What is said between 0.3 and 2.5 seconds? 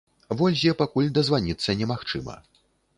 Вользе пакуль дазваніцца немагчыма.